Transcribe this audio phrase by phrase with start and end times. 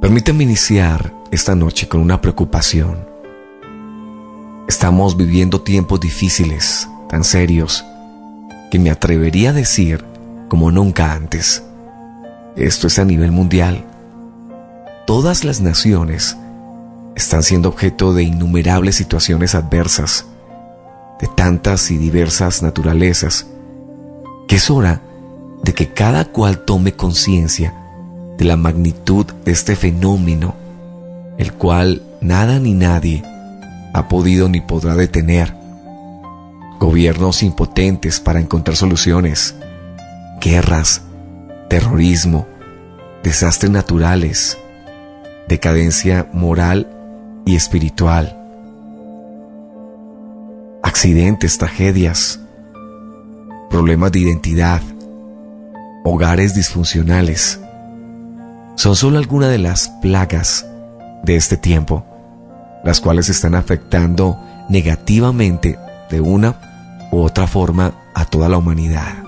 [0.00, 3.06] Permíteme iniciar esta noche con una preocupación.
[4.66, 7.84] Estamos viviendo tiempos difíciles, tan serios,
[8.70, 10.02] que me atrevería a decir
[10.48, 11.62] como nunca antes.
[12.56, 13.84] Esto es a nivel mundial.
[15.06, 16.34] Todas las naciones
[17.14, 20.24] están siendo objeto de innumerables situaciones adversas,
[21.20, 23.48] de tantas y diversas naturalezas,
[24.48, 25.02] que es hora
[25.62, 27.74] de que cada cual tome conciencia
[28.40, 30.54] de la magnitud de este fenómeno,
[31.36, 33.22] el cual nada ni nadie
[33.92, 35.54] ha podido ni podrá detener.
[36.78, 39.56] Gobiernos impotentes para encontrar soluciones,
[40.40, 41.02] guerras,
[41.68, 42.46] terrorismo,
[43.22, 44.56] desastres naturales,
[45.46, 46.88] decadencia moral
[47.44, 48.38] y espiritual,
[50.82, 52.40] accidentes, tragedias,
[53.68, 54.80] problemas de identidad,
[56.04, 57.60] hogares disfuncionales,
[58.80, 60.64] son solo algunas de las plagas
[61.22, 62.02] de este tiempo,
[62.82, 65.78] las cuales están afectando negativamente
[66.08, 69.22] de una u otra forma a toda la humanidad.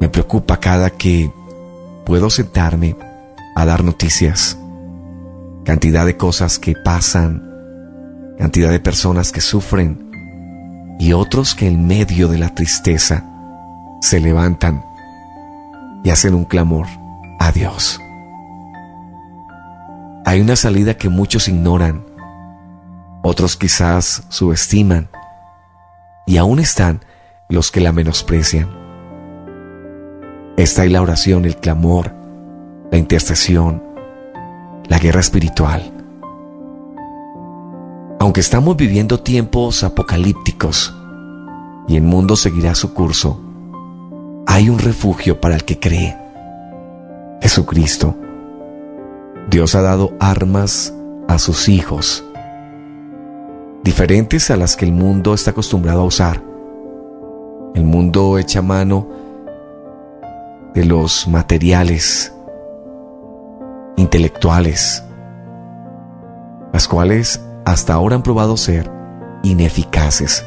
[0.00, 1.32] Me preocupa cada que
[2.04, 2.96] puedo sentarme
[3.54, 4.58] a dar noticias,
[5.64, 7.48] cantidad de cosas que pasan,
[8.38, 10.10] cantidad de personas que sufren
[10.98, 13.24] y otros que en medio de la tristeza
[14.00, 14.84] se levantan
[16.02, 16.88] y hacen un clamor
[17.40, 18.00] a Dios.
[20.24, 22.04] Hay una salida que muchos ignoran,
[23.22, 25.08] otros quizás subestiman,
[26.26, 27.00] y aún están
[27.48, 28.68] los que la menosprecian.
[30.56, 32.14] Está ahí la oración, el clamor,
[32.92, 33.82] la intercesión,
[34.86, 35.82] la guerra espiritual.
[38.20, 40.94] Aunque estamos viviendo tiempos apocalípticos
[41.88, 43.40] y el mundo seguirá su curso,
[44.46, 46.19] hay un refugio para el que cree.
[47.40, 48.14] Jesucristo.
[49.48, 50.94] Dios ha dado armas
[51.26, 52.24] a sus hijos,
[53.82, 56.42] diferentes a las que el mundo está acostumbrado a usar.
[57.74, 59.08] El mundo echa mano
[60.74, 62.32] de los materiales
[63.96, 65.02] intelectuales,
[66.72, 68.90] las cuales hasta ahora han probado ser
[69.42, 70.44] ineficaces.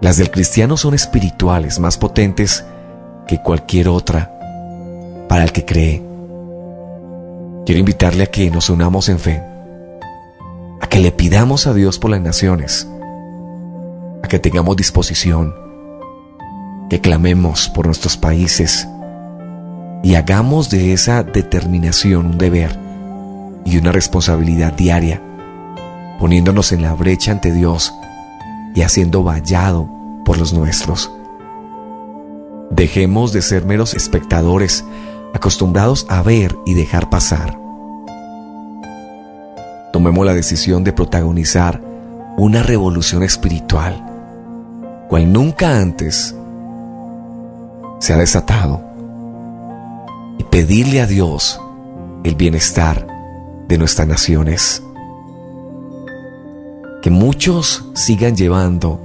[0.00, 2.64] Las del cristiano son espirituales, más potentes
[3.26, 4.33] que cualquier otra
[5.28, 6.02] para el que cree.
[7.66, 9.42] Quiero invitarle a que nos unamos en fe,
[10.80, 12.88] a que le pidamos a Dios por las naciones,
[14.22, 15.54] a que tengamos disposición,
[16.90, 18.86] que clamemos por nuestros países
[20.02, 22.78] y hagamos de esa determinación un deber
[23.64, 25.22] y una responsabilidad diaria,
[26.20, 27.94] poniéndonos en la brecha ante Dios
[28.74, 29.88] y haciendo vallado
[30.24, 31.10] por los nuestros.
[32.70, 34.84] Dejemos de ser meros espectadores
[35.34, 37.58] acostumbrados a ver y dejar pasar.
[39.92, 41.82] Tomemos la decisión de protagonizar
[42.36, 44.02] una revolución espiritual,
[45.08, 46.34] cual nunca antes
[47.98, 48.80] se ha desatado,
[50.38, 51.60] y pedirle a Dios
[52.24, 53.06] el bienestar
[53.68, 54.82] de nuestras naciones.
[57.02, 59.00] Que muchos sigan llevando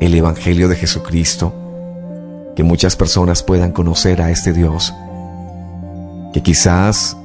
[0.00, 1.52] el Evangelio de Jesucristo,
[2.56, 4.94] que muchas personas puedan conocer a este Dios
[6.32, 7.16] que quizás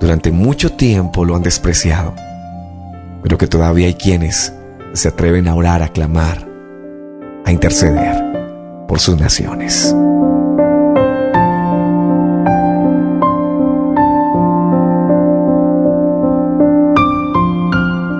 [0.00, 2.14] durante mucho tiempo lo han despreciado,
[3.22, 4.52] pero que todavía hay quienes
[4.92, 6.48] se atreven a orar, a clamar,
[7.44, 9.94] a interceder por sus naciones.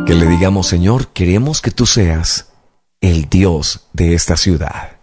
[0.06, 2.52] Que le digamos, Señor, queremos que tú seas
[3.00, 4.99] el Dios de esta ciudad.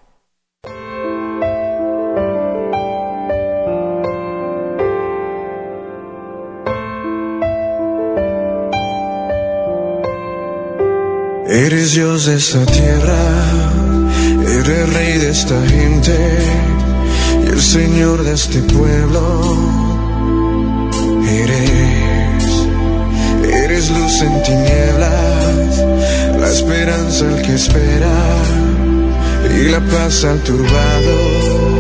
[11.66, 13.18] Eres Dios de esta tierra,
[14.44, 16.16] eres rey de esta gente
[17.44, 19.41] y el Señor de este pueblo.
[21.28, 22.43] Eres,
[23.52, 25.84] eres luz en tinieblas,
[26.40, 28.17] la esperanza al que espera
[29.59, 31.77] y la paz al turbado.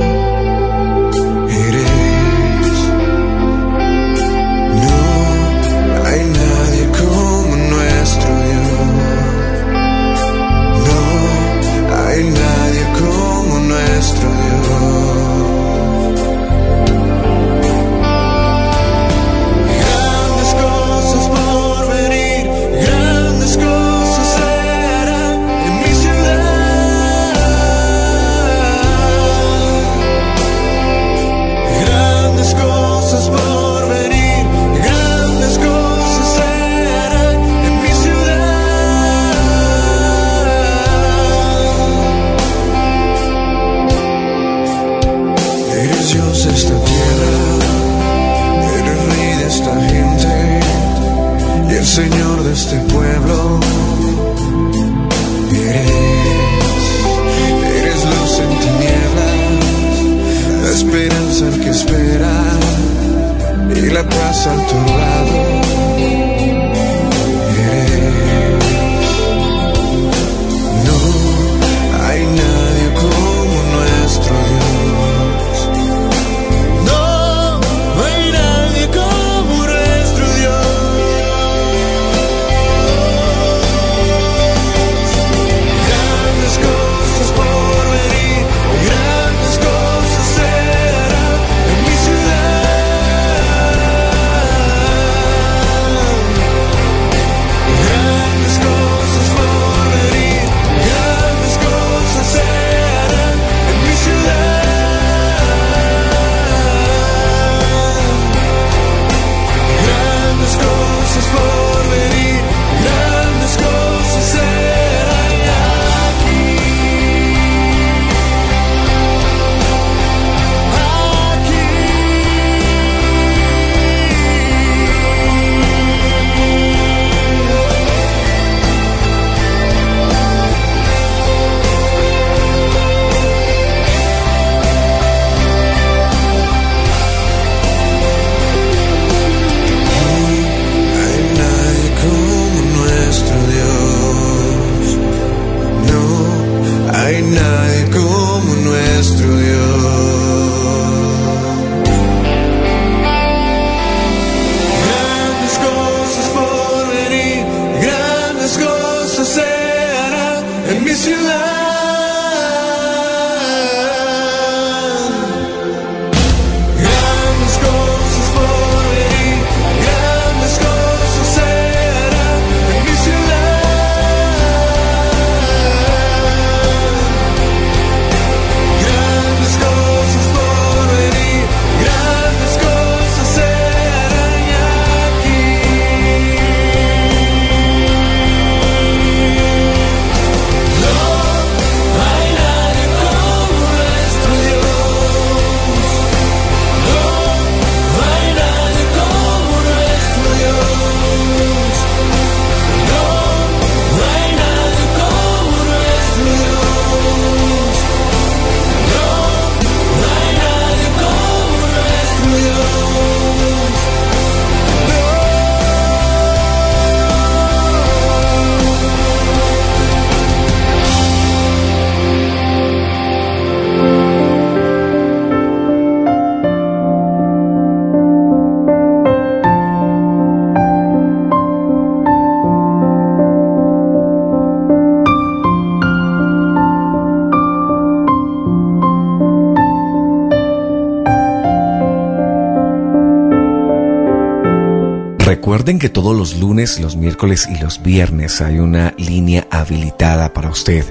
[245.67, 250.49] Recuerden que todos los lunes, los miércoles y los viernes hay una línea habilitada para
[250.49, 250.85] usted,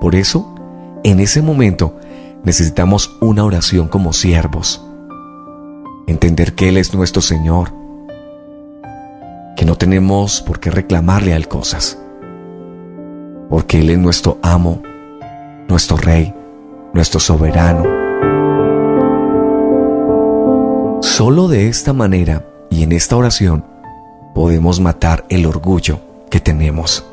[0.00, 0.54] Por eso,
[1.04, 1.96] en ese momento,
[2.42, 4.84] necesitamos una oración como siervos.
[6.06, 7.72] Entender que Él es nuestro Señor.
[9.60, 11.98] Que no tenemos por qué reclamarle a Él cosas.
[13.50, 14.80] Porque Él es nuestro amo,
[15.68, 16.34] nuestro Rey,
[16.94, 17.84] nuestro soberano.
[21.02, 23.66] Solo de esta manera y en esta oración
[24.34, 26.00] podemos matar el orgullo
[26.30, 27.04] que tenemos.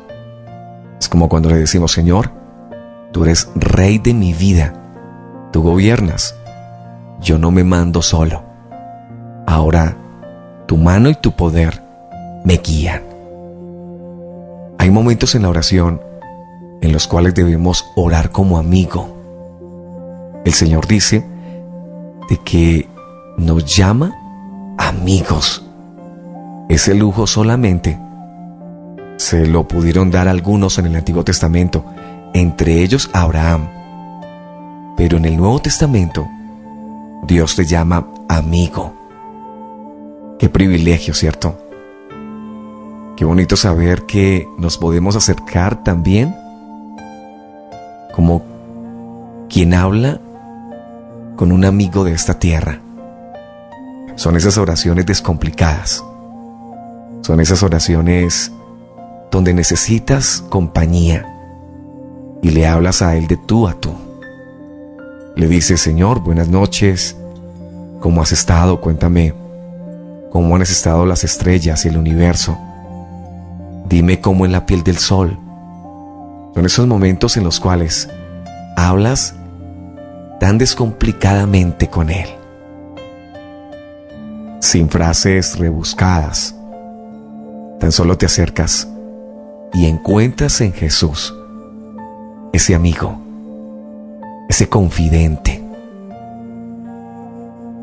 [0.98, 2.30] Es como cuando le decimos, Señor,
[3.12, 4.72] tú eres rey de mi vida,
[5.52, 6.34] tú gobiernas,
[7.20, 8.42] yo no me mando solo.
[9.46, 9.98] Ahora,
[10.64, 11.87] tu mano y tu poder
[12.44, 13.02] me guían.
[14.78, 16.00] Hay momentos en la oración
[16.80, 19.16] en los cuales debemos orar como amigo.
[20.44, 21.24] El Señor dice
[22.28, 22.88] de que
[23.36, 24.14] nos llama
[24.78, 25.64] amigos.
[26.68, 27.98] Ese lujo solamente
[29.16, 31.84] se lo pudieron dar algunos en el Antiguo Testamento,
[32.34, 33.68] entre ellos Abraham.
[34.96, 36.26] Pero en el Nuevo Testamento,
[37.26, 38.94] Dios te llama amigo.
[40.38, 41.67] Qué privilegio, ¿cierto?
[43.18, 46.36] Qué bonito saber que nos podemos acercar también
[48.14, 48.44] como
[49.50, 50.20] quien habla
[51.34, 52.80] con un amigo de esta tierra.
[54.14, 56.04] Son esas oraciones descomplicadas.
[57.22, 58.52] Son esas oraciones
[59.32, 61.26] donde necesitas compañía
[62.40, 63.94] y le hablas a Él de tú a tú.
[65.34, 67.16] Le dices, Señor, buenas noches,
[67.98, 68.80] ¿cómo has estado?
[68.80, 69.34] Cuéntame,
[70.30, 72.56] ¿cómo han estado las estrellas y el universo?
[73.88, 75.38] Dime cómo en la piel del sol.
[76.54, 78.08] Son esos momentos en los cuales
[78.76, 79.34] hablas
[80.40, 82.28] tan descomplicadamente con Él,
[84.60, 86.54] sin frases rebuscadas.
[87.80, 88.88] Tan solo te acercas
[89.72, 91.34] y encuentras en Jesús
[92.52, 93.18] ese amigo,
[94.48, 95.64] ese confidente.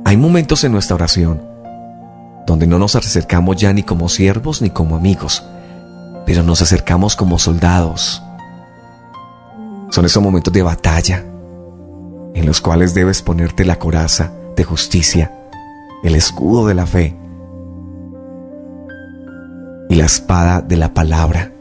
[0.03, 1.41] Hay momentos en nuestra oración
[2.45, 5.43] donde no nos acercamos ya ni como siervos ni como amigos,
[6.25, 8.21] pero nos acercamos como soldados.
[9.89, 11.23] Son esos momentos de batalla
[12.33, 15.31] en los cuales debes ponerte la coraza de justicia,
[16.03, 17.15] el escudo de la fe
[19.89, 21.51] y la espada de la palabra.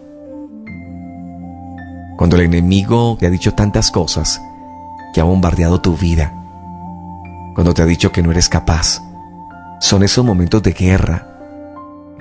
[2.16, 4.40] Cuando el enemigo te ha dicho tantas cosas,
[5.12, 6.32] que ha bombardeado tu vida,
[7.54, 9.00] cuando te ha dicho que no eres capaz,
[9.80, 11.33] son esos momentos de guerra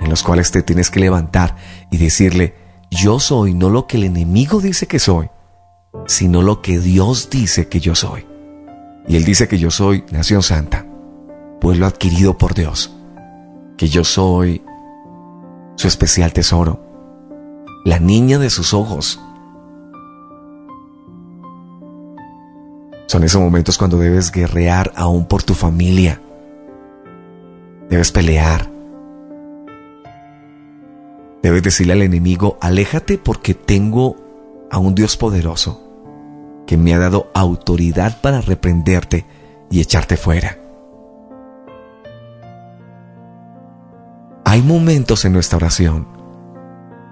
[0.00, 1.56] en los cuales te tienes que levantar
[1.90, 2.54] y decirle,
[2.90, 5.30] yo soy no lo que el enemigo dice que soy,
[6.06, 8.26] sino lo que Dios dice que yo soy.
[9.06, 10.86] Y Él dice que yo soy nación santa,
[11.60, 12.94] pueblo adquirido por Dios,
[13.76, 14.62] que yo soy
[15.76, 16.80] su especial tesoro,
[17.84, 19.20] la niña de sus ojos,
[23.14, 26.20] Son esos momentos cuando debes guerrear aún por tu familia.
[27.88, 28.73] Debes pelear.
[31.44, 34.16] Debes decirle al enemigo, aléjate porque tengo
[34.70, 35.82] a un Dios poderoso
[36.66, 39.26] que me ha dado autoridad para reprenderte
[39.70, 40.56] y echarte fuera.
[44.46, 46.08] Hay momentos en nuestra oración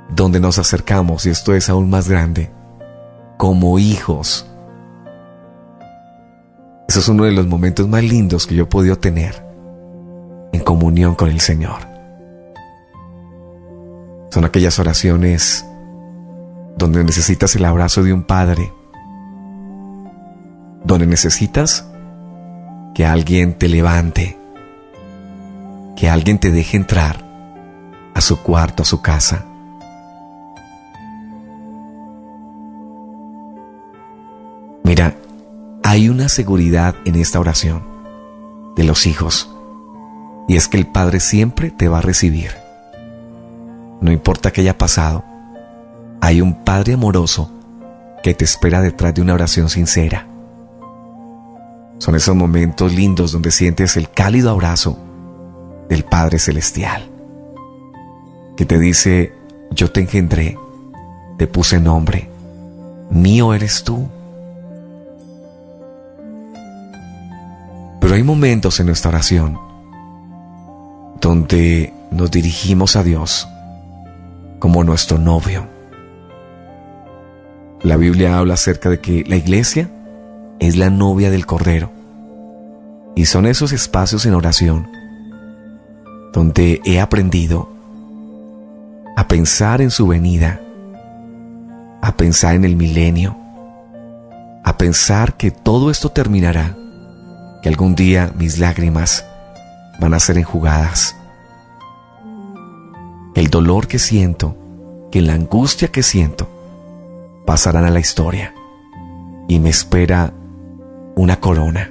[0.09, 2.51] donde nos acercamos, y esto es aún más grande,
[3.37, 4.47] como hijos
[6.89, 9.43] eso es uno de los momentos más lindos que yo he podido tener
[10.53, 11.92] en comunión con el Señor.
[14.33, 15.67] Son aquellas oraciones
[16.79, 18.73] donde necesitas el abrazo de un padre,
[20.85, 21.87] donde necesitas
[22.95, 24.39] que alguien te levante,
[25.97, 27.23] que alguien te deje entrar
[28.15, 29.45] a su cuarto, a su casa.
[34.83, 35.15] Mira,
[35.83, 37.83] hay una seguridad en esta oración
[38.77, 39.55] de los hijos
[40.49, 42.62] y es que el Padre siempre te va a recibir.
[44.03, 45.25] No importa qué haya pasado,
[46.21, 47.49] hay un Padre amoroso
[48.25, 50.27] que te espera detrás de una oración sincera.
[51.99, 54.99] Son esos momentos lindos donde sientes el cálido abrazo
[55.89, 57.09] del Padre Celestial,
[58.57, 59.35] que te dice,
[59.71, 60.59] yo te engendré,
[61.39, 62.29] te puse nombre,
[63.09, 64.09] mío eres tú.
[68.01, 69.57] Pero hay momentos en nuestra oración
[71.21, 73.47] donde nos dirigimos a Dios
[74.63, 75.67] como nuestro novio.
[77.83, 79.91] La Biblia habla acerca de que la iglesia
[80.61, 81.91] es la novia del Cordero.
[83.17, 84.89] Y son esos espacios en oración
[86.33, 87.71] donde he aprendido
[89.17, 90.61] a pensar en su venida,
[92.01, 93.37] a pensar en el milenio,
[94.63, 96.77] a pensar que todo esto terminará,
[97.65, 99.25] que algún día mis lágrimas
[99.99, 101.17] van a ser enjugadas.
[103.35, 104.57] El dolor que siento,
[105.11, 106.49] que la angustia que siento,
[107.47, 108.55] pasarán a la historia
[109.49, 110.33] y me espera
[111.17, 111.91] una corona,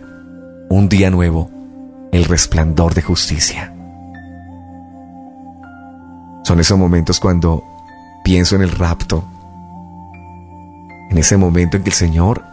[0.70, 1.50] un día nuevo,
[2.12, 3.74] el resplandor de justicia.
[6.44, 7.64] Son esos momentos cuando
[8.24, 9.24] pienso en el rapto,
[11.10, 12.44] en ese momento en que el Señor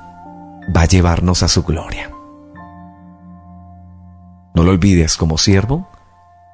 [0.75, 2.11] va a llevarnos a su gloria.
[4.54, 5.87] No lo olvides como siervo,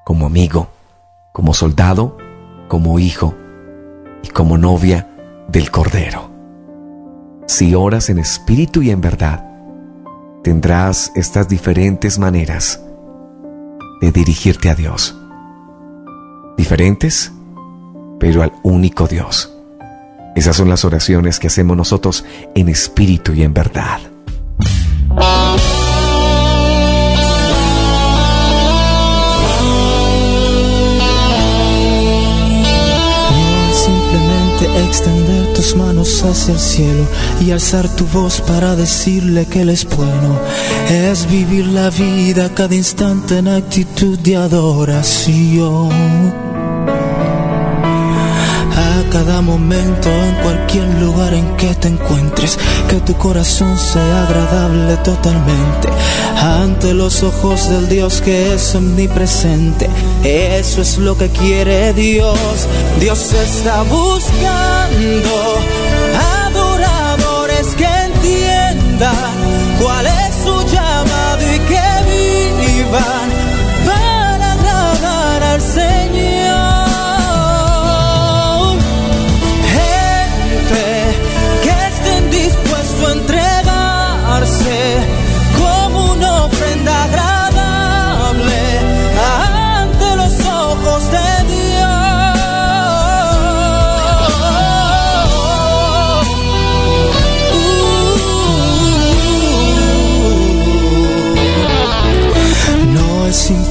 [0.05, 0.69] como amigo,
[1.33, 2.19] como soldado,
[2.69, 3.35] como hijo
[4.23, 5.09] y como novia
[5.49, 6.31] del Cordero.
[7.47, 9.47] Si oras en espíritu y en verdad,
[10.43, 12.83] tendrás estas diferentes maneras
[14.01, 15.17] de dirigirte a Dios.
[16.57, 17.33] Diferentes,
[18.19, 19.55] pero al único Dios.
[20.35, 24.01] Esas son las oraciones que hacemos nosotros en espíritu y en verdad.
[35.65, 37.07] Tus manos hacia el cielo
[37.41, 40.39] y alzar tu voz para decirle que Él es bueno.
[40.91, 45.93] Es vivir la vida cada instante en actitud de adoración
[49.11, 52.59] cada momento, en cualquier lugar en que te encuentres,
[52.89, 55.89] que tu corazón sea agradable totalmente
[56.37, 59.89] ante los ojos del Dios que es omnipresente.
[60.23, 62.39] Eso es lo que quiere Dios.
[63.01, 65.59] Dios está buscando
[66.47, 69.15] adoradores que entiendan
[69.81, 71.83] cuál es su llamado y que
[72.61, 73.34] vivan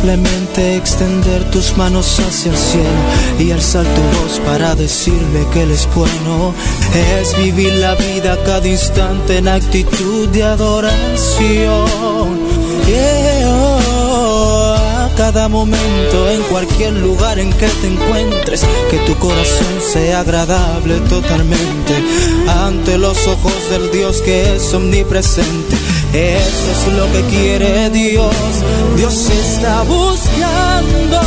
[0.04, 2.90] Simplemente extender tus manos hacia el cielo
[3.40, 6.54] y alzar tu voz para decirle que Él es bueno.
[7.22, 11.88] Es vivir la vida cada instante en actitud de adoración.
[15.06, 21.00] A cada momento, en cualquier lugar en que te encuentres, que tu corazón sea agradable
[21.08, 21.94] totalmente
[22.66, 25.78] ante los ojos del Dios que es omnipresente
[26.14, 28.36] eso es lo que quiere Dios.
[28.96, 31.20] Dios está buscando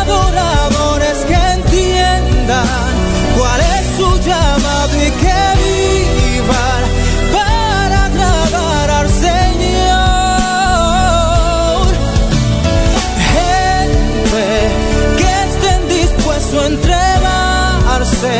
[0.00, 2.66] adoradores que entiendan
[3.36, 6.82] cuál es su llamado y que vivan
[7.32, 9.88] para agradar al Señor.
[13.34, 14.46] Gente
[15.18, 18.34] que estén dispuestos a entregarse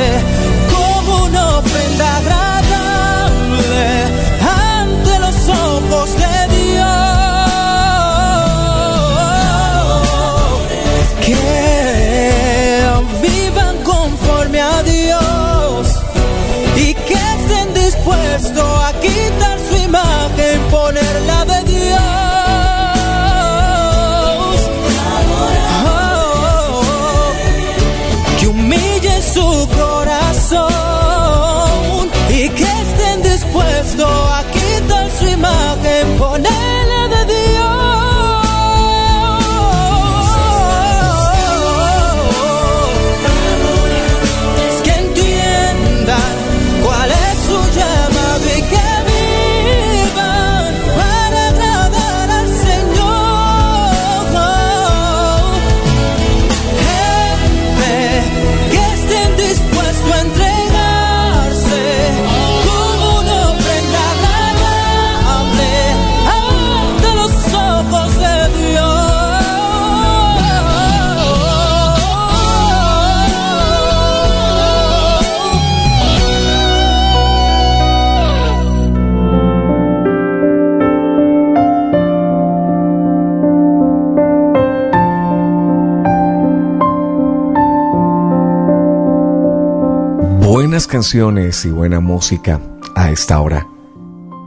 [90.99, 92.61] canciones y buena música
[92.97, 93.69] a esta hora.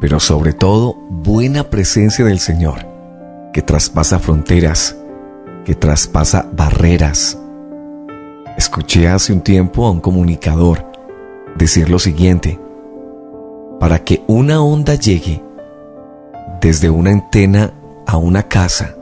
[0.01, 2.85] pero sobre todo buena presencia del Señor,
[3.53, 4.97] que traspasa fronteras,
[5.63, 7.37] que traspasa barreras.
[8.57, 10.85] Escuché hace un tiempo a un comunicador
[11.55, 12.59] decir lo siguiente,
[13.79, 15.41] para que una onda llegue
[16.59, 17.71] desde una antena
[18.05, 18.93] a una casa,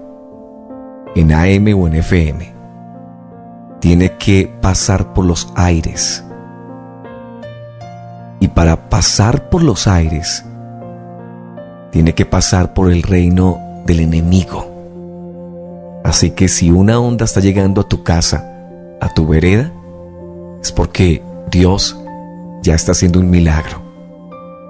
[1.16, 2.54] en AM o en FM,
[3.80, 6.24] tiene que pasar por los aires.
[8.40, 10.46] Y para pasar por los aires,
[11.92, 14.70] tiene que pasar por el reino del enemigo.
[16.04, 18.46] Así que si una onda está llegando a tu casa,
[19.02, 19.72] a tu vereda,
[20.62, 21.22] es porque
[21.52, 21.98] Dios
[22.62, 23.82] ya está haciendo un milagro.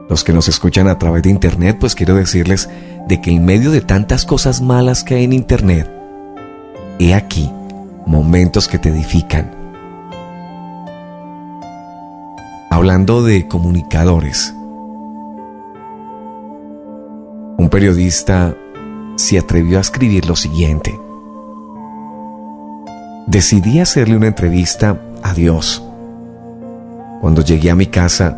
[0.09, 2.69] Los que nos escuchan a través de Internet, pues quiero decirles
[3.07, 5.89] de que en medio de tantas cosas malas que hay en Internet,
[6.97, 7.51] he aquí
[8.05, 9.58] momentos que te edifican.
[12.71, 14.53] Hablando de comunicadores,
[17.57, 18.55] un periodista
[19.15, 20.97] se atrevió a escribir lo siguiente.
[23.25, 25.83] Decidí hacerle una entrevista a Dios.
[27.21, 28.37] Cuando llegué a mi casa,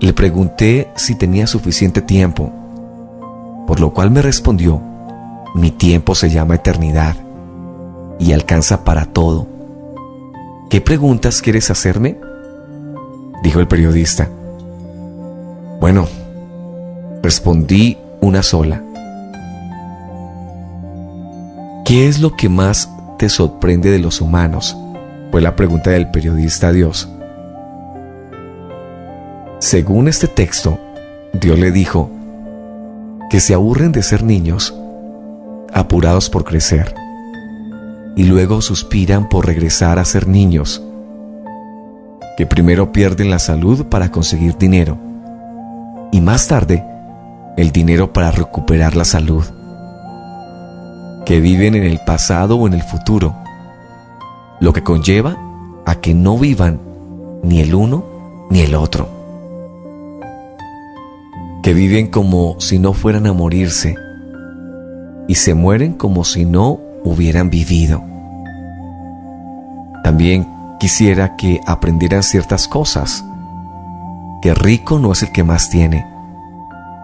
[0.00, 2.50] le pregunté si tenía suficiente tiempo,
[3.66, 4.80] por lo cual me respondió,
[5.54, 7.14] mi tiempo se llama eternidad
[8.18, 9.46] y alcanza para todo.
[10.70, 12.18] ¿Qué preguntas quieres hacerme?
[13.42, 14.28] Dijo el periodista.
[15.80, 16.06] Bueno,
[17.22, 18.82] respondí una sola.
[21.84, 24.76] ¿Qué es lo que más te sorprende de los humanos?
[25.30, 27.08] Fue la pregunta del periodista a Dios.
[29.58, 30.78] Según este texto,
[31.32, 32.10] Dios le dijo
[33.30, 34.74] que se aburren de ser niños,
[35.72, 36.94] apurados por crecer,
[38.16, 40.82] y luego suspiran por regresar a ser niños,
[42.36, 44.96] que primero pierden la salud para conseguir dinero,
[46.12, 46.84] y más tarde
[47.56, 49.44] el dinero para recuperar la salud,
[51.26, 53.34] que viven en el pasado o en el futuro,
[54.60, 55.36] lo que conlleva
[55.84, 56.80] a que no vivan
[57.42, 58.04] ni el uno
[58.50, 59.08] ni el otro,
[61.62, 63.94] que viven como si no fueran a morirse
[65.26, 68.02] y se mueren como si no hubieran vivido.
[70.02, 70.46] También
[70.78, 73.24] quisiera que aprendieran ciertas cosas,
[74.40, 76.06] que rico no es el que más tiene,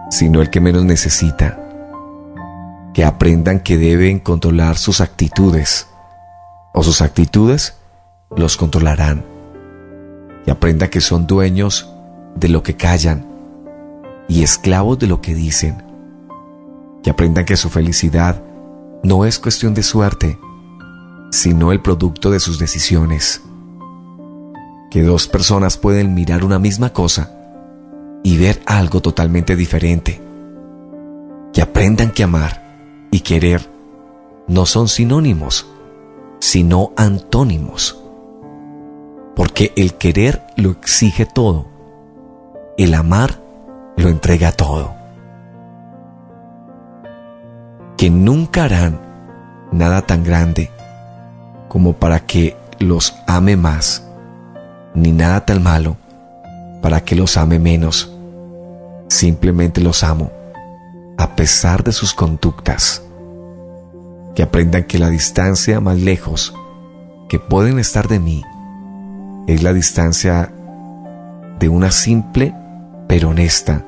[0.09, 1.59] sino el que menos necesita.
[2.93, 5.87] Que aprendan que deben controlar sus actitudes,
[6.73, 7.77] o sus actitudes
[8.35, 9.25] los controlarán.
[10.45, 11.89] Que aprendan que son dueños
[12.35, 13.25] de lo que callan
[14.27, 15.83] y esclavos de lo que dicen.
[17.03, 18.41] Que aprendan que su felicidad
[19.03, 20.39] no es cuestión de suerte,
[21.31, 23.41] sino el producto de sus decisiones.
[24.95, 27.29] Que dos personas pueden mirar una misma cosa
[28.23, 30.21] y ver algo totalmente diferente.
[31.51, 32.63] Que aprendan que amar
[33.11, 33.69] y querer
[34.47, 35.67] no son sinónimos,
[36.39, 38.01] sino antónimos.
[39.35, 41.65] Porque el querer lo exige todo,
[42.77, 43.41] el amar
[43.97, 44.95] lo entrega todo.
[47.97, 49.01] Que nunca harán
[49.73, 50.71] nada tan grande
[51.67, 54.05] como para que los ame más,
[54.95, 55.97] ni nada tan malo
[56.81, 58.15] para que los ame menos
[59.07, 60.31] Simplemente los amo,
[61.17, 63.03] a pesar de sus conductas.
[64.33, 66.53] Que aprendan que la distancia más lejos
[67.29, 68.43] que pueden estar de mí
[69.47, 70.51] es la distancia
[71.59, 72.53] de una simple
[73.07, 73.83] pero honesta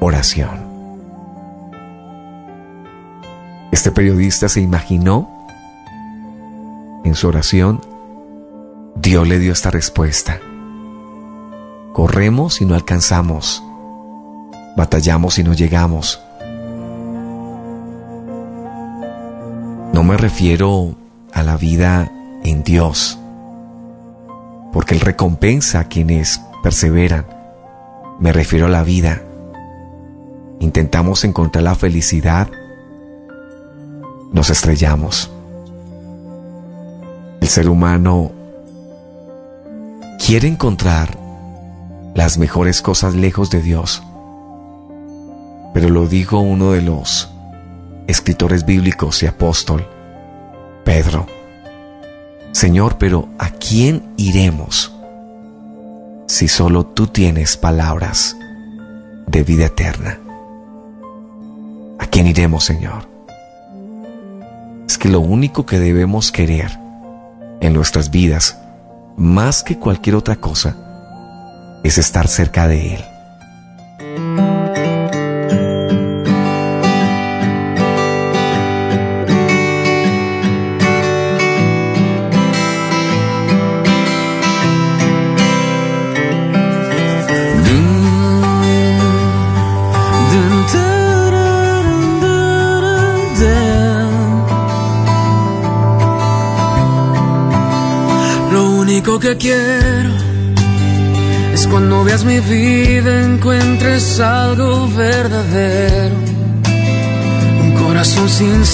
[0.00, 0.66] oración.
[3.70, 5.46] Este periodista se imaginó
[7.04, 7.80] en su oración,
[9.00, 10.40] Dios le dio esta respuesta.
[11.92, 13.62] Corremos y no alcanzamos
[14.78, 16.22] batallamos y no llegamos.
[19.92, 20.94] No me refiero
[21.32, 22.12] a la vida
[22.44, 23.18] en Dios,
[24.72, 27.26] porque Él recompensa a quienes perseveran.
[28.20, 29.20] Me refiero a la vida.
[30.60, 32.48] Intentamos encontrar la felicidad,
[34.32, 35.32] nos estrellamos.
[37.40, 38.30] El ser humano
[40.18, 41.16] quiere encontrar
[42.14, 44.02] las mejores cosas lejos de Dios
[45.72, 47.30] pero lo dijo uno de los
[48.06, 49.86] escritores bíblicos y apóstol,
[50.84, 51.26] Pedro.
[52.52, 54.92] Señor, pero ¿a quién iremos
[56.26, 58.36] si solo tú tienes palabras
[59.26, 60.18] de vida eterna?
[61.98, 63.06] ¿A quién iremos, Señor?
[64.88, 66.76] Es que lo único que debemos querer
[67.60, 68.58] en nuestras vidas,
[69.18, 70.76] más que cualquier otra cosa,
[71.82, 73.04] es estar cerca de Él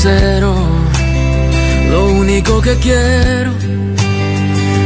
[0.05, 0.53] Lo
[2.13, 3.53] único que quiero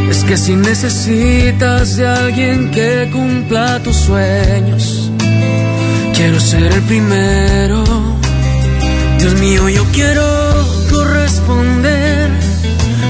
[0.08, 5.10] es que si necesitas de alguien que cumpla tus sueños,
[6.14, 7.82] quiero ser el primero.
[9.18, 10.22] Dios mío, yo quiero
[10.88, 12.30] corresponder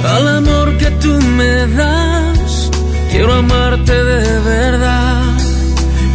[0.06, 2.70] al amor que tú me das.
[3.10, 5.36] Quiero amarte de verdad.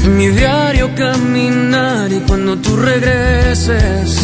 [0.06, 4.18] En mi diario caminar y cuando tú regreses,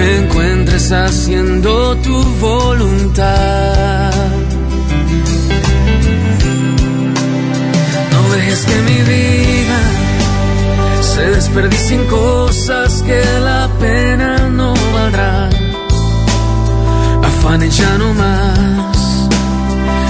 [0.00, 4.10] me encuentres haciendo tu voluntad.
[8.12, 9.80] No dejes que mi vida
[11.12, 15.50] se desperdicie en cosas que la pena no valdrá
[17.30, 19.28] afanes ya no más,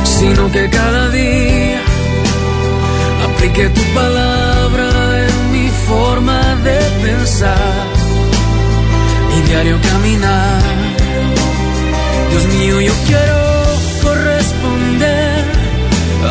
[0.04, 1.80] sino que cada día
[3.24, 4.29] aplique tu palabra
[9.50, 10.62] diario caminar.
[12.30, 13.40] Dios mío, yo quiero
[14.04, 15.44] corresponder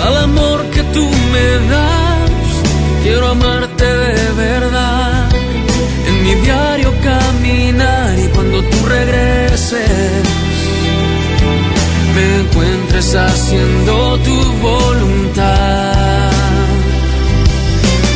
[0.06, 2.30] al amor que tú me das.
[3.04, 5.30] Quiero amarte de verdad
[6.08, 10.24] en mi diario caminar y cuando tú regreses
[12.16, 16.32] me encuentres haciendo tu voluntad.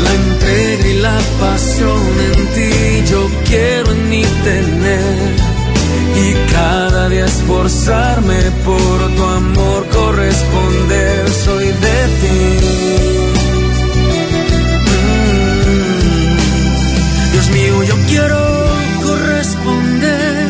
[0.06, 4.03] La entrega y la pasión en ti yo quiero
[6.54, 12.42] cada día esforzarme por tu amor corresponder, soy de ti.
[14.92, 16.38] Mm.
[17.34, 18.40] Dios mío, yo quiero
[19.08, 20.48] corresponder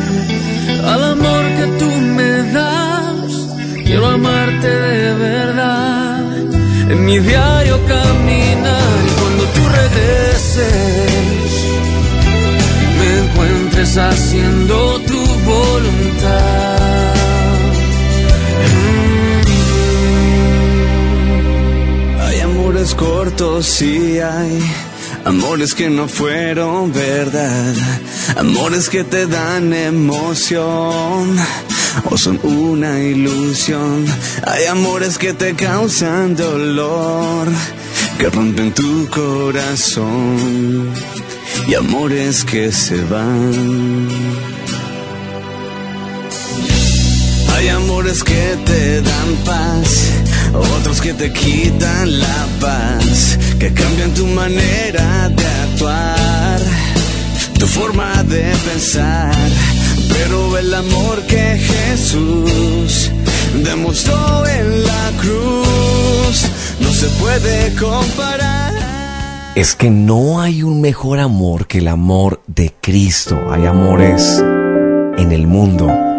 [0.94, 3.32] al amor que tú me das.
[3.86, 6.38] Quiero amarte de verdad.
[6.92, 11.52] En mi diario caminar y cuando tú regreses,
[13.00, 15.23] me encuentres haciendo tu
[15.54, 17.14] voluntad.
[22.22, 24.60] Hay amores cortos y hay
[25.26, 27.76] amores que no fueron verdad,
[28.38, 31.38] amores que te dan emoción
[32.10, 34.06] o son una ilusión.
[34.46, 37.48] Hay amores que te causan dolor,
[38.18, 40.90] que rompen tu corazón
[41.68, 44.53] y amores que se van.
[48.04, 50.12] Que te dan paz,
[50.54, 56.60] otros que te quitan la paz, que cambian tu manera de actuar,
[57.58, 59.34] tu forma de pensar.
[60.10, 63.10] Pero el amor que Jesús
[63.64, 66.46] demostró en la cruz
[66.82, 68.74] no se puede comparar.
[69.56, 73.40] Es que no hay un mejor amor que el amor de Cristo.
[73.50, 74.44] Hay amores
[75.18, 76.13] en el mundo.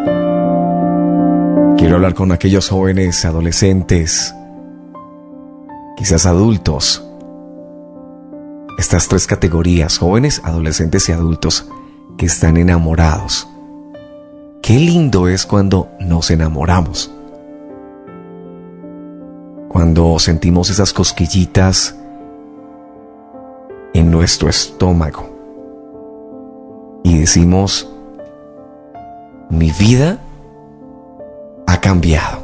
[1.77, 4.35] Quiero hablar con aquellos jóvenes, adolescentes,
[5.97, 7.05] quizás adultos.
[8.79, 11.69] Estas tres categorías, jóvenes, adolescentes y adultos,
[12.17, 13.49] que están enamorados.
[14.63, 17.11] Qué lindo es cuando nos enamoramos.
[19.69, 21.97] Cuando sentimos esas cosquillitas
[23.93, 25.29] en nuestro estómago
[27.03, 27.89] y decimos,
[29.51, 30.21] mi vida
[31.67, 32.43] ha cambiado.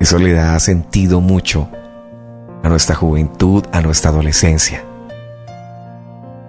[0.00, 1.68] Eso le da sentido mucho
[2.62, 4.84] a nuestra juventud, a nuestra adolescencia.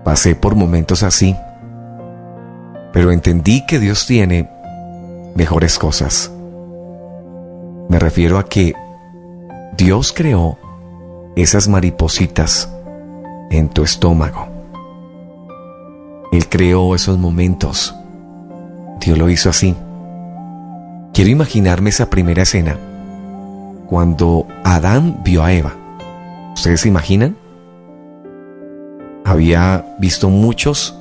[0.04, 1.36] Pasé por momentos así,
[2.94, 4.50] pero entendí que Dios tiene
[5.36, 6.32] mejores cosas.
[7.90, 8.74] Me refiero a que
[9.78, 10.58] Dios creó
[11.36, 12.72] esas maripositas
[13.50, 14.48] en tu estómago.
[16.32, 17.96] Él creó esos momentos.
[19.00, 19.76] Dios lo hizo así.
[21.20, 22.78] Quiero imaginarme esa primera escena
[23.88, 25.74] cuando Adán vio a Eva.
[26.54, 27.36] ¿Ustedes se imaginan?
[29.26, 30.98] Había visto muchos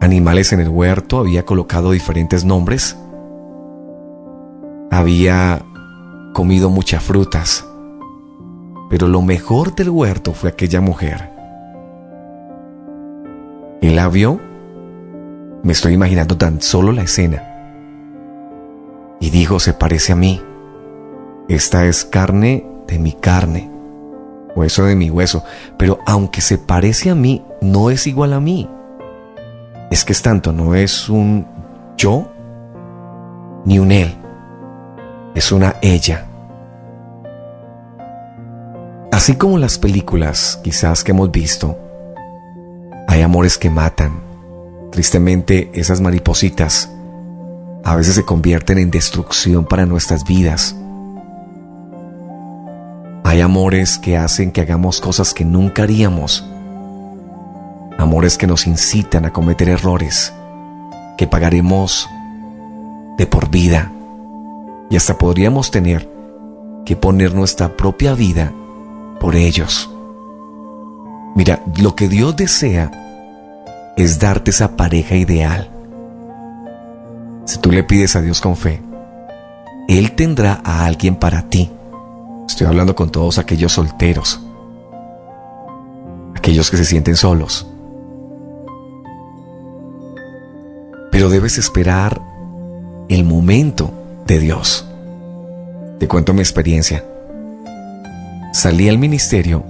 [0.00, 2.96] animales en el huerto, había colocado diferentes nombres,
[4.90, 5.60] había
[6.32, 7.68] comido muchas frutas,
[8.88, 11.30] pero lo mejor del huerto fue aquella mujer.
[13.82, 14.40] Él la vio,
[15.64, 17.42] me estoy imaginando tan solo la escena,
[19.18, 20.42] y dijo, se parece a mí,
[21.48, 23.70] esta es carne de mi carne,
[24.54, 25.42] hueso de mi hueso,
[25.78, 28.68] pero aunque se parece a mí, no es igual a mí.
[29.90, 31.46] Es que es tanto, no es un
[31.96, 32.30] yo
[33.64, 34.14] ni un él,
[35.34, 36.26] es una ella.
[39.10, 41.78] Así como las películas quizás que hemos visto,
[43.06, 44.23] hay amores que matan.
[44.94, 46.88] Tristemente, esas maripositas
[47.82, 50.76] a veces se convierten en destrucción para nuestras vidas.
[53.24, 56.48] Hay amores que hacen que hagamos cosas que nunca haríamos.
[57.98, 60.32] Amores que nos incitan a cometer errores
[61.18, 62.08] que pagaremos
[63.18, 63.90] de por vida.
[64.90, 66.08] Y hasta podríamos tener
[66.86, 68.52] que poner nuestra propia vida
[69.18, 69.90] por ellos.
[71.34, 73.03] Mira, lo que Dios desea
[73.96, 75.70] es darte esa pareja ideal.
[77.44, 78.82] Si tú le pides a Dios con fe,
[79.88, 81.70] Él tendrá a alguien para ti.
[82.48, 84.40] Estoy hablando con todos aquellos solteros,
[86.34, 87.66] aquellos que se sienten solos.
[91.10, 92.20] Pero debes esperar
[93.08, 93.92] el momento
[94.26, 94.86] de Dios.
[95.98, 97.04] Te cuento mi experiencia.
[98.52, 99.64] Salí al ministerio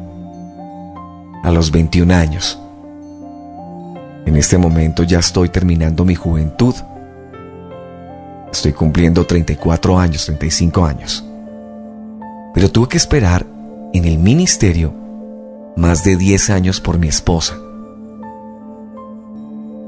[1.43, 2.59] a los 21 años.
[4.27, 6.75] En este momento ya estoy terminando mi juventud.
[8.51, 11.25] Estoy cumpliendo 34 años, 35 años.
[12.55, 13.45] Pero tuve que esperar
[13.93, 14.95] en el ministerio
[15.77, 17.55] más de 10 años por mi esposa.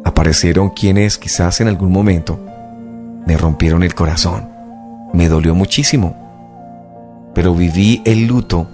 [0.04, 2.38] Aparecieron quienes quizás en algún momento
[3.26, 4.48] me rompieron el corazón.
[5.12, 6.14] Me dolió muchísimo.
[7.34, 8.68] Pero viví el luto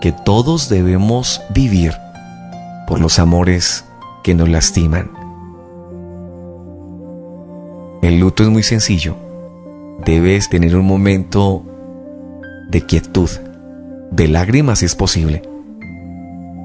[0.00, 1.94] que todos debemos vivir
[2.86, 3.84] por los amores
[4.24, 5.12] que nos lastiman.
[8.02, 9.16] El luto es muy sencillo.
[10.04, 11.62] Debes tener un momento
[12.70, 13.30] de quietud,
[14.10, 15.42] de lágrimas si es posible.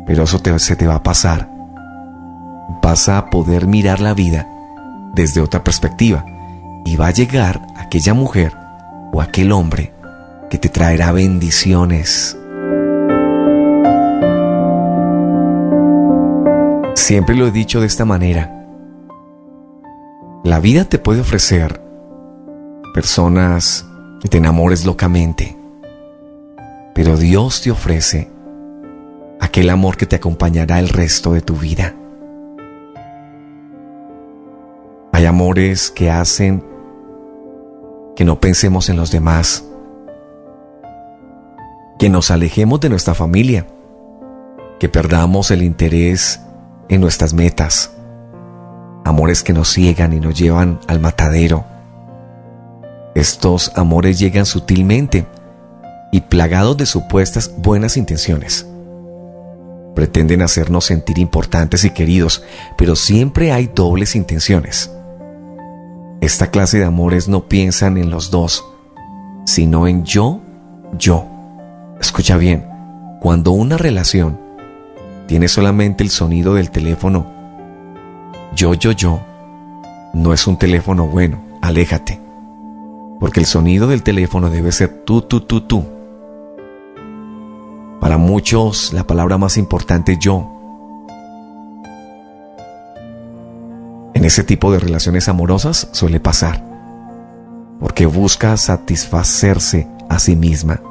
[0.07, 1.49] Pero eso se te va a pasar.
[2.81, 4.47] Vas a poder mirar la vida
[5.13, 6.25] desde otra perspectiva
[6.85, 8.53] y va a llegar aquella mujer
[9.11, 9.93] o aquel hombre
[10.49, 12.38] que te traerá bendiciones.
[16.99, 18.67] Siempre lo he dicho de esta manera.
[20.43, 21.81] La vida te puede ofrecer
[22.93, 23.87] personas
[24.21, 25.57] que te enamores locamente,
[26.93, 28.29] pero Dios te ofrece
[29.39, 31.95] aquel amor que te acompañará el resto de tu vida.
[35.13, 36.63] Hay amores que hacen
[38.15, 39.65] que no pensemos en los demás,
[41.97, 43.65] que nos alejemos de nuestra familia,
[44.79, 46.41] que perdamos el interés
[46.89, 47.91] en nuestras metas,
[49.05, 51.65] amores que nos ciegan y nos llevan al matadero.
[53.15, 55.25] Estos amores llegan sutilmente
[56.11, 58.67] y plagados de supuestas buenas intenciones.
[59.95, 62.43] Pretenden hacernos sentir importantes y queridos,
[62.77, 64.91] pero siempre hay dobles intenciones.
[66.21, 68.65] Esta clase de amores no piensan en los dos,
[69.45, 70.41] sino en yo,
[70.97, 71.25] yo.
[71.99, 72.67] Escucha bien,
[73.21, 74.48] cuando una relación
[75.29, 77.27] tiene solamente el sonido del teléfono,
[78.55, 79.19] yo, yo, yo,
[80.11, 82.19] no es un teléfono bueno, aléjate.
[83.19, 85.85] Porque el sonido del teléfono debe ser tú, tú, tú, tú.
[87.99, 90.49] Para muchos la palabra más importante es yo.
[94.15, 96.65] En ese tipo de relaciones amorosas suele pasar,
[97.79, 100.81] porque busca satisfacerse a sí misma.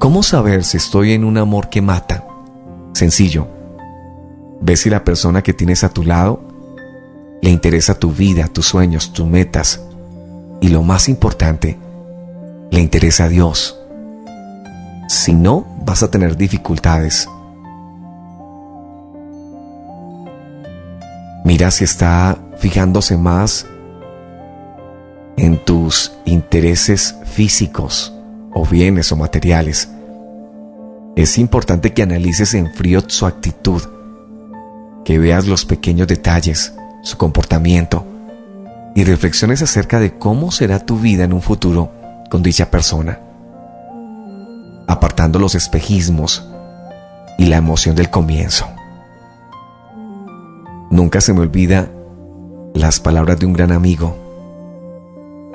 [0.00, 2.24] ¿Cómo saber si estoy en un amor que mata?
[2.98, 3.46] Sencillo.
[4.60, 6.42] Ve si la persona que tienes a tu lado
[7.40, 9.80] le interesa tu vida, tus sueños, tus metas
[10.60, 11.78] y lo más importante,
[12.70, 13.78] le interesa a Dios.
[15.08, 17.28] Si no, vas a tener dificultades
[21.48, 23.64] Mira si está fijándose más
[25.38, 28.12] en tus intereses físicos
[28.52, 29.88] o bienes o materiales.
[31.18, 33.82] Es importante que analices en frío su actitud,
[35.04, 38.06] que veas los pequeños detalles, su comportamiento
[38.94, 41.90] y reflexiones acerca de cómo será tu vida en un futuro
[42.30, 43.18] con dicha persona,
[44.86, 46.48] apartando los espejismos
[47.36, 48.68] y la emoción del comienzo.
[50.88, 51.90] Nunca se me olvida
[52.74, 54.16] las palabras de un gran amigo,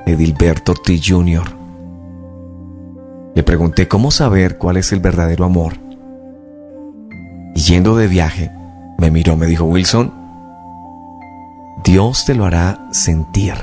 [0.06, 1.00] Edilberto T.
[1.02, 1.63] Jr.
[3.36, 5.74] Le pregunté cómo saber cuál es el verdadero amor.
[7.56, 8.52] Y yendo de viaje,
[8.98, 10.14] me miró, me dijo, Wilson,
[11.84, 13.56] Dios te lo hará sentir.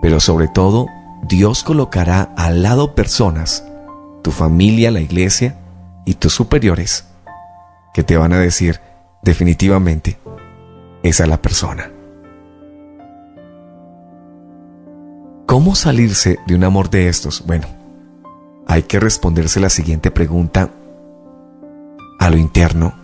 [0.00, 0.86] Pero sobre todo,
[1.22, 3.64] Dios colocará al lado personas,
[4.22, 5.56] tu familia, la iglesia
[6.04, 7.06] y tus superiores,
[7.92, 8.80] que te van a decir
[9.22, 10.18] definitivamente,
[11.02, 11.90] esa es la persona.
[15.46, 17.44] ¿Cómo salirse de un amor de estos?
[17.46, 17.66] Bueno,
[18.68, 20.70] hay que responderse la siguiente pregunta
[22.20, 22.94] a lo interno.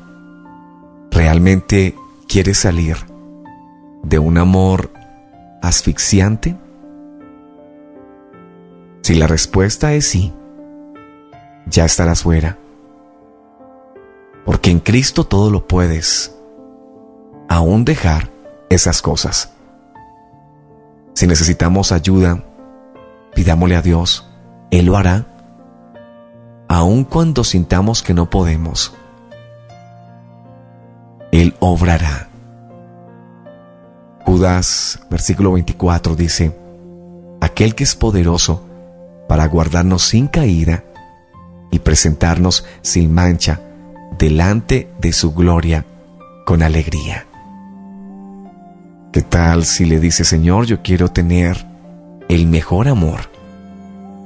[1.11, 1.97] ¿Realmente
[2.29, 2.99] quieres salir
[4.03, 4.91] de un amor
[5.63, 6.55] asfixiante?
[9.01, 10.35] Si la respuesta es sí,
[11.67, 12.59] ya estarás fuera.
[14.45, 16.37] Porque en Cristo todo lo puedes.
[17.49, 18.31] Aún dejar
[18.69, 19.55] esas cosas.
[21.15, 22.45] Si necesitamos ayuda,
[23.35, 24.29] pidámosle a Dios.
[24.71, 25.34] Él lo hará.
[26.69, 28.93] Aun cuando sintamos que no podemos.
[31.33, 32.29] Él obrará.
[34.25, 36.57] Judas, versículo 24, dice,
[37.41, 38.65] Aquel que es poderoso
[39.29, 40.85] para guardarnos sin caída
[41.71, 43.61] y presentarnos sin mancha
[44.19, 45.85] delante de su gloria
[46.47, 47.27] con alegría.
[49.13, 51.67] ¿Qué tal si le dice, Señor, yo quiero tener
[52.29, 53.31] el mejor amor?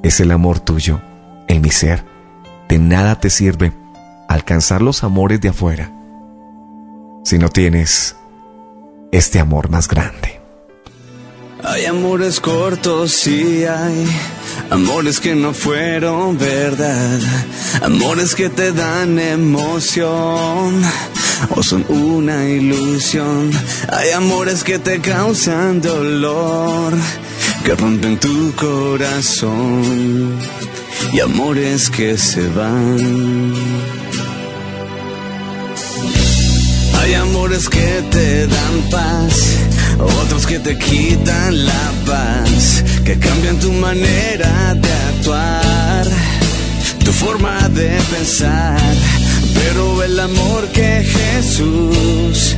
[0.02, 1.00] Es el amor tuyo,
[1.46, 2.04] en mi ser.
[2.68, 3.72] De nada te sirve
[4.28, 5.90] alcanzar los amores de afuera
[7.24, 8.16] si no tienes
[9.10, 10.40] este amor más grande.
[11.64, 14.06] Hay amores cortos y hay
[14.70, 17.20] amores que no fueron verdad,
[17.82, 20.82] amores que te dan emoción
[21.56, 23.50] o son una ilusión.
[23.92, 26.94] Hay amores que te causan dolor,
[27.64, 30.38] que rompen tu corazón
[31.12, 33.54] y amores que se van.
[37.00, 39.56] Hay amores que te dan paz,
[40.22, 46.06] otros que te quitan la paz, que cambian tu manera de actuar,
[47.04, 48.78] tu forma de pensar
[49.54, 52.56] pero el amor que Jesús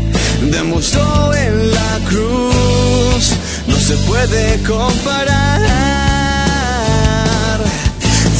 [0.51, 3.32] demostró en la cruz
[3.66, 5.79] no se puede comparar.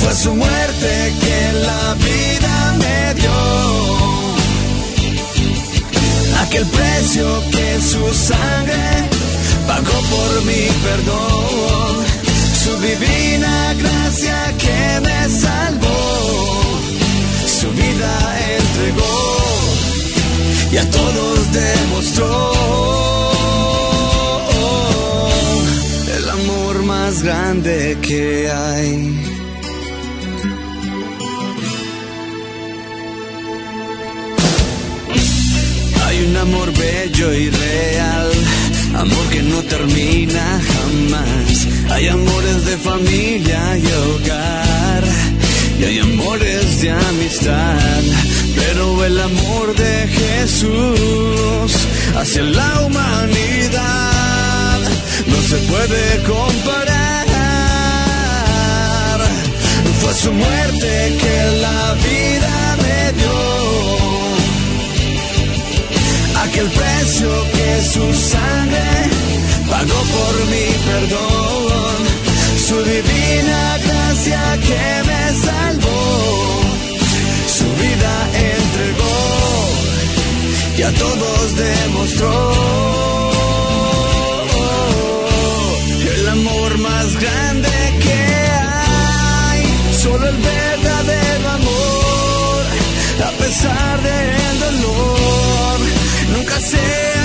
[0.01, 3.39] Fue su muerte que la vida me dio.
[6.43, 9.09] Aquel precio que su sangre
[9.67, 12.05] pagó por mi perdón.
[12.65, 16.41] Su divina gracia que me salvó
[17.61, 18.13] su vida
[18.57, 19.37] entregó
[20.73, 22.53] y a todos demostró
[26.17, 29.40] el amor más grande que hay.
[36.51, 38.31] Amor bello y real,
[38.95, 41.69] amor que no termina jamás.
[41.93, 45.05] Hay amores de familia y hogar
[45.79, 48.03] y hay amores de amistad,
[48.57, 51.73] pero el amor de Jesús
[52.17, 54.81] hacia la humanidad
[55.27, 56.91] no se puede comparar.
[60.01, 62.60] Fue su muerte que la vida
[66.61, 68.91] aquel precio que su sangre
[69.71, 71.97] pagó por mi perdón,
[72.69, 76.01] su divina gracia que me salvó,
[77.47, 78.15] su vida
[78.53, 79.19] entregó
[80.77, 82.33] y a todos demostró.
[86.15, 87.71] El amor más grande
[88.05, 88.21] que
[89.49, 89.63] hay,
[90.03, 92.65] solo el verdadero amor,
[93.29, 95.60] a pesar del dolor,
[96.61, 97.20] nunca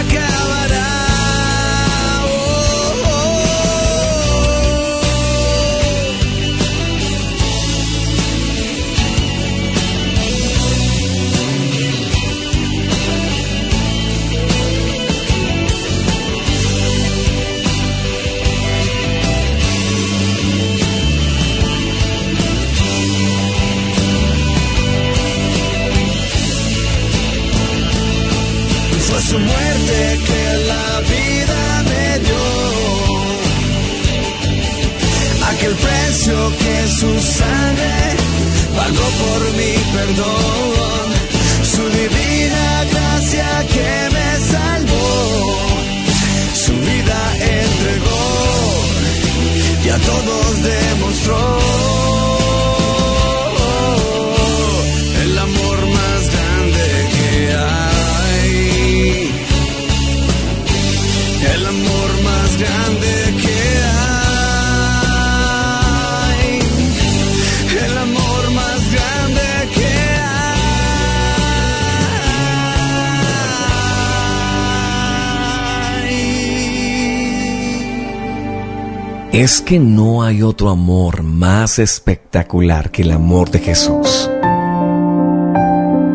[79.46, 84.28] Es que no hay otro amor más espectacular que el amor de Jesús.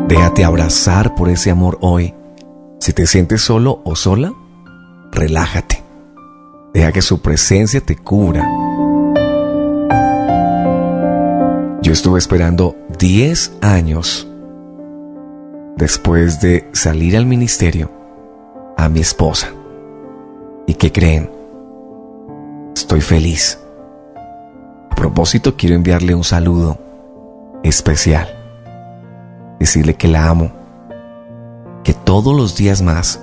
[0.09, 2.13] Déjate abrazar por ese amor hoy.
[2.81, 4.33] Si te sientes solo o sola,
[5.13, 5.81] relájate.
[6.75, 8.45] Deja que su presencia te cubra.
[11.83, 14.27] Yo estuve esperando 10 años
[15.77, 17.93] después de salir al ministerio
[18.77, 19.53] a mi esposa.
[20.67, 21.40] ¿Y qué creen?
[22.91, 23.57] Estoy feliz.
[24.91, 26.77] A propósito, quiero enviarle un saludo
[27.63, 28.29] especial.
[29.61, 30.51] Decirle que la amo.
[31.85, 33.21] Que todos los días más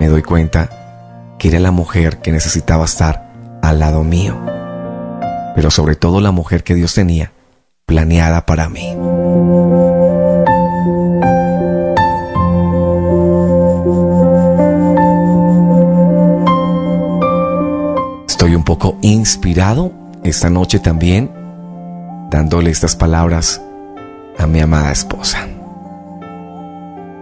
[0.00, 4.34] me doy cuenta que era la mujer que necesitaba estar al lado mío.
[5.54, 7.32] Pero sobre todo la mujer que Dios tenía
[7.84, 8.96] planeada para mí.
[19.02, 19.92] Inspirado
[20.24, 21.30] esta noche también
[22.30, 23.60] dándole estas palabras
[24.38, 25.46] a mi amada esposa.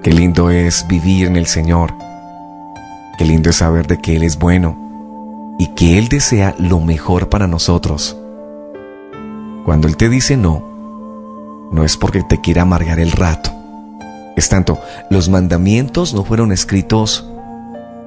[0.03, 1.95] Qué lindo es vivir en el Señor.
[3.19, 7.29] Qué lindo es saber de que Él es bueno y que Él desea lo mejor
[7.29, 8.17] para nosotros.
[9.65, 10.63] Cuando Él te dice no,
[11.71, 13.51] no es porque te quiera amargar el rato.
[14.37, 14.81] Es tanto,
[15.11, 17.31] los mandamientos no fueron escritos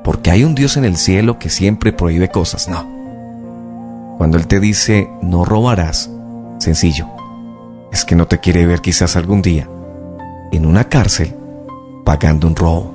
[0.03, 2.96] porque hay un Dios en el cielo que siempre prohíbe cosas, no.
[4.17, 6.09] Cuando Él te dice, no robarás,
[6.57, 7.07] sencillo,
[7.91, 9.69] es que no te quiere ver quizás algún día
[10.51, 11.35] en una cárcel
[12.03, 12.93] pagando un robo.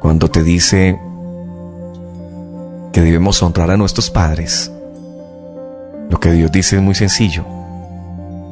[0.00, 1.00] Cuando te dice
[2.92, 4.70] que debemos honrar a nuestros padres,
[6.10, 7.44] lo que Dios dice es muy sencillo.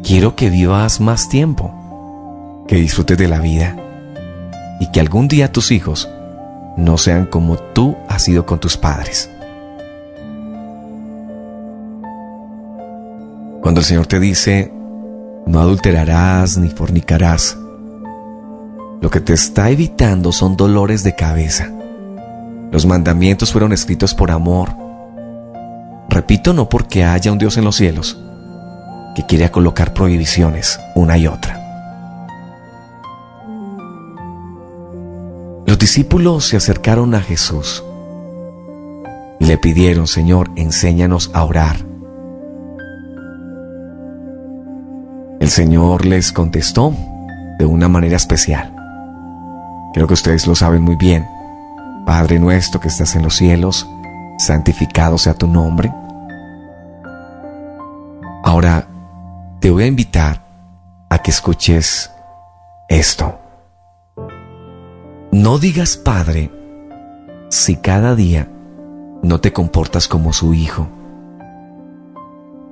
[0.03, 3.77] Quiero que vivas más tiempo, que disfrutes de la vida
[4.81, 6.09] y que algún día tus hijos
[6.77, 9.29] no sean como tú has sido con tus padres.
[13.79, 14.73] El Señor te dice,
[15.47, 17.57] no adulterarás ni fornicarás,
[19.01, 21.71] lo que te está evitando son dolores de cabeza.
[22.73, 24.71] Los mandamientos fueron escritos por amor.
[26.09, 28.21] Repito, no porque haya un Dios en los cielos
[29.15, 31.65] que quiere colocar prohibiciones una y otra.
[35.67, 37.85] Los discípulos se acercaron a Jesús
[39.39, 41.88] y le pidieron, Señor, enséñanos a orar.
[45.41, 46.93] El Señor les contestó
[47.59, 48.75] de una manera especial.
[49.95, 51.27] Creo que ustedes lo saben muy bien.
[52.07, 53.89] Padre nuestro que estás en los cielos,
[54.39, 55.93] santificado sea tu nombre.
[58.43, 58.89] Ahora
[59.61, 60.41] te voy a invitar
[61.09, 62.11] a que escuches
[62.89, 63.39] esto.
[65.31, 66.51] No digas Padre
[67.49, 68.49] si cada día
[69.23, 70.89] no te comportas como su hijo.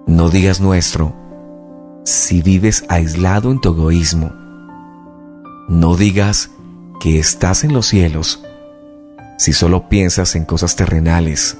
[0.07, 1.26] No digas nuestro
[2.07, 4.33] si vives aislado en tu egoísmo.
[5.69, 6.51] No digas
[7.01, 8.45] que estás en los cielos
[9.39, 11.59] si solo piensas en cosas terrenales.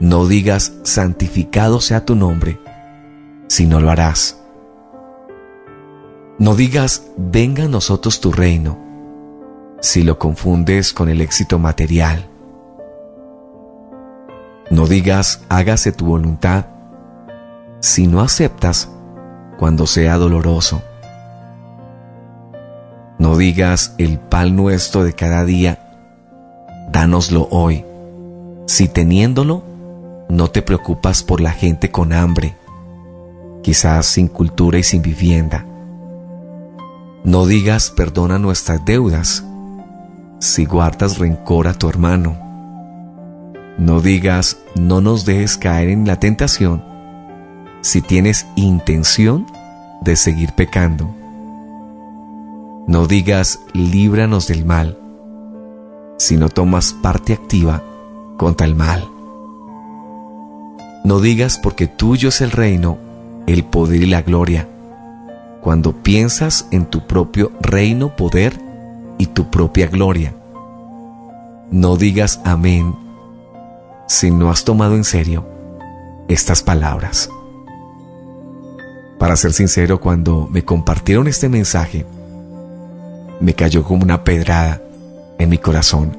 [0.00, 2.60] No digas santificado sea tu nombre
[3.48, 4.38] si no lo harás.
[6.38, 8.78] No digas venga a nosotros tu reino
[9.80, 12.28] si lo confundes con el éxito material.
[14.70, 16.66] No digas hágase tu voluntad
[17.80, 18.90] si no aceptas
[19.56, 20.82] cuando sea doloroso.
[23.18, 25.78] No digas el pan nuestro de cada día,
[26.92, 27.84] dánoslo hoy,
[28.66, 29.62] si teniéndolo
[30.28, 32.56] no te preocupas por la gente con hambre,
[33.62, 35.64] quizás sin cultura y sin vivienda.
[37.24, 39.44] No digas perdona nuestras deudas,
[40.38, 42.36] si guardas rencor a tu hermano.
[43.78, 46.84] No digas no nos dejes caer en la tentación,
[47.86, 49.46] si tienes intención
[50.00, 51.08] de seguir pecando.
[52.88, 54.98] No digas líbranos del mal,
[56.18, 57.84] si no tomas parte activa
[58.38, 59.08] contra el mal.
[61.04, 62.98] No digas porque tuyo es el reino,
[63.46, 64.68] el poder y la gloria,
[65.60, 68.60] cuando piensas en tu propio reino, poder
[69.16, 70.34] y tu propia gloria.
[71.70, 72.96] No digas amén
[74.08, 75.46] si no has tomado en serio
[76.26, 77.30] estas palabras.
[79.18, 82.04] Para ser sincero, cuando me compartieron este mensaje,
[83.40, 84.80] me cayó como una pedrada
[85.38, 86.16] en mi corazón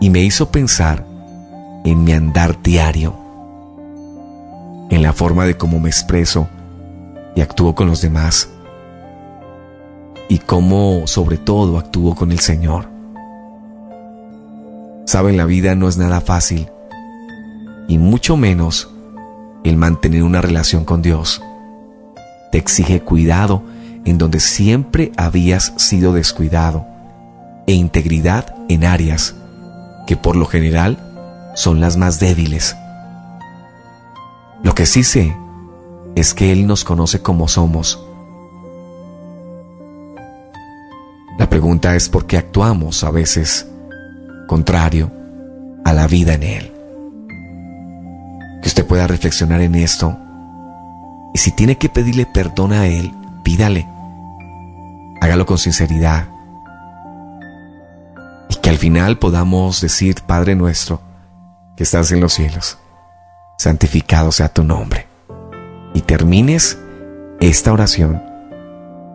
[0.00, 1.04] y me hizo pensar
[1.84, 3.14] en mi andar diario,
[4.90, 6.48] en la forma de cómo me expreso
[7.34, 8.48] y actúo con los demás
[10.28, 12.88] y cómo sobre todo actúo con el Señor.
[15.06, 16.68] Saben, la vida no es nada fácil
[17.88, 18.90] y mucho menos
[19.64, 21.42] el mantener una relación con Dios.
[22.50, 23.62] Te exige cuidado
[24.04, 26.86] en donde siempre habías sido descuidado
[27.66, 29.34] e integridad en áreas
[30.06, 30.98] que por lo general
[31.54, 32.76] son las más débiles.
[34.62, 35.36] Lo que sí sé
[36.14, 38.02] es que Él nos conoce como somos.
[41.38, 43.68] La pregunta es por qué actuamos a veces
[44.46, 45.12] contrario
[45.84, 46.72] a la vida en Él.
[48.62, 50.16] Que usted pueda reflexionar en esto
[51.34, 53.12] y si tiene que pedirle perdón a Él,
[53.42, 53.86] pídale.
[55.20, 56.28] Hágalo con sinceridad.
[58.48, 61.00] Y que al final podamos decir, Padre nuestro,
[61.76, 62.78] que estás en los cielos,
[63.58, 65.06] santificado sea tu nombre.
[65.94, 66.78] Y termines
[67.40, 68.22] esta oración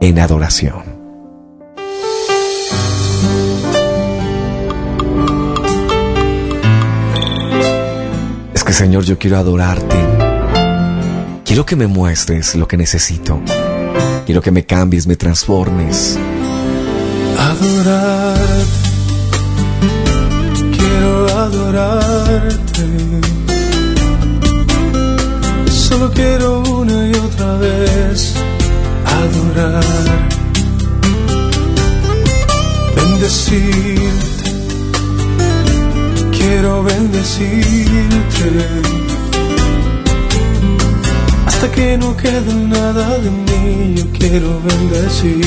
[0.01, 0.83] en adoración.
[8.53, 10.12] Es que Señor, yo quiero adorarte.
[11.53, 13.39] Quiero que me muestres lo que necesito.
[14.25, 16.17] Quiero que me cambies, me transformes.
[17.37, 18.41] Adorarte.
[20.75, 22.87] Quiero adorarte.
[25.69, 28.33] Solo quiero una y otra vez
[29.05, 29.83] adorar.
[32.95, 34.01] Bendecirte.
[36.31, 37.93] Quiero bendecirte
[41.63, 45.45] hasta que no quede nada de mí, yo quiero bendecir,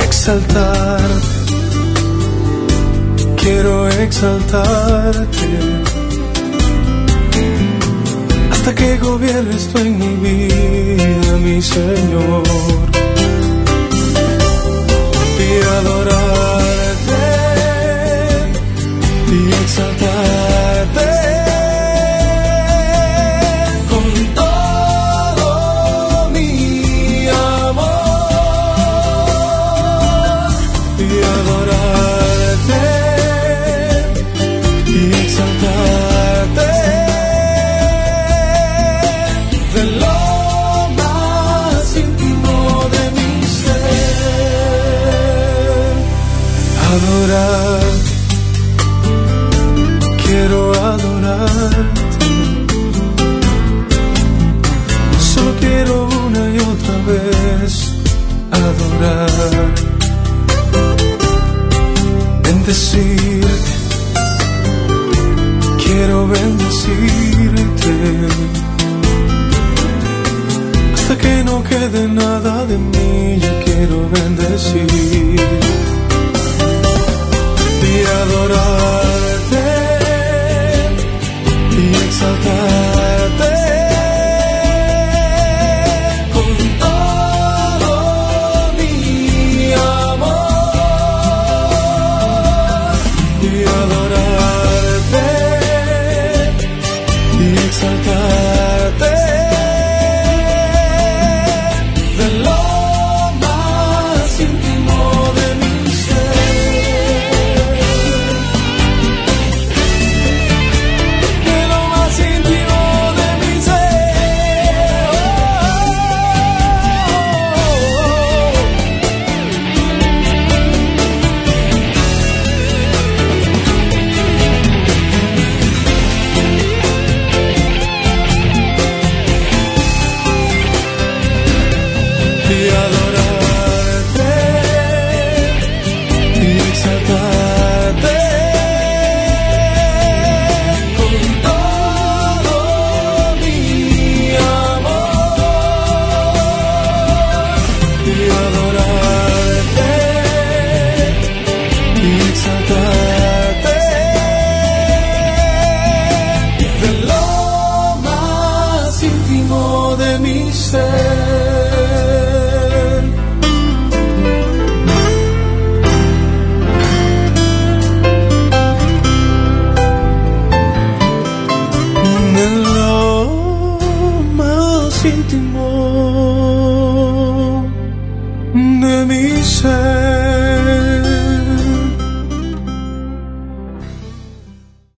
[0.00, 1.26] exaltarte,
[3.36, 5.48] quiero exaltarte,
[8.52, 12.42] hasta que gobiernes tú en mi vida, mi Señor,
[15.38, 16.53] y adorarte
[71.94, 73.38] quede nada de mí.
[73.38, 75.23] Yo quiero bendecir